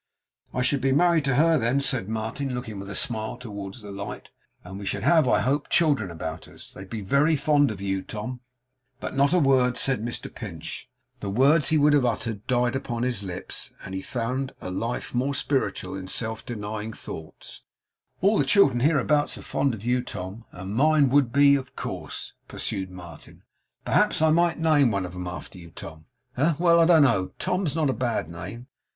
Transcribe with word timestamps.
'I 0.55 0.63
should 0.63 0.81
be 0.81 0.91
married 0.91 1.25
to 1.25 1.35
her 1.35 1.59
then,' 1.59 1.79
said 1.79 2.09
Martin, 2.09 2.55
looking 2.55 2.79
with 2.79 2.89
a 2.89 2.95
smile 2.95 3.37
towards 3.37 3.83
the 3.83 3.91
light; 3.91 4.29
'and 4.63 4.79
we 4.79 4.85
should 4.87 5.03
have, 5.03 5.27
I 5.27 5.41
hope, 5.41 5.69
children 5.69 6.09
about 6.09 6.47
us. 6.47 6.71
They'd 6.73 6.89
be 6.89 7.01
very 7.01 7.35
fond 7.35 7.69
of 7.69 7.81
you, 7.81 8.01
Tom.' 8.01 8.39
But 8.99 9.15
not 9.15 9.31
a 9.31 9.37
word 9.37 9.77
said 9.77 10.03
Mr 10.03 10.33
Pinch. 10.33 10.89
The 11.19 11.29
words 11.29 11.67
he 11.69 11.77
would 11.77 11.93
have 11.93 12.03
uttered 12.03 12.47
died 12.47 12.75
upon 12.75 13.03
his 13.03 13.21
lips, 13.21 13.73
and 13.85 14.03
found 14.03 14.53
a 14.59 14.71
life 14.71 15.13
more 15.13 15.35
spiritual 15.35 15.93
in 15.95 16.07
self 16.07 16.43
denying 16.43 16.93
thoughts. 16.93 17.61
'All 18.21 18.39
the 18.39 18.43
children 18.43 18.79
hereabouts 18.79 19.37
are 19.37 19.43
fond 19.43 19.75
of 19.75 19.85
you, 19.85 20.01
Tom, 20.01 20.45
and 20.51 20.73
mine 20.73 21.09
would 21.09 21.31
be, 21.31 21.53
of 21.53 21.75
course,' 21.75 22.33
pursued 22.47 22.89
Martin. 22.89 23.43
'Perhaps 23.85 24.19
I 24.19 24.31
might 24.31 24.57
name 24.57 24.89
one 24.89 25.05
of 25.05 25.13
'em 25.13 25.27
after 25.27 25.59
you. 25.59 25.69
Tom, 25.69 26.05
eh? 26.37 26.55
Well, 26.57 26.79
I 26.79 26.85
don't 26.87 27.03
know. 27.03 27.33
Tom's 27.37 27.75
not 27.75 27.91
a 27.91 27.93
bad 27.93 28.29
name. 28.31 28.65